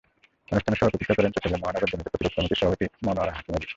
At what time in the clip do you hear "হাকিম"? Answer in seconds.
3.37-3.53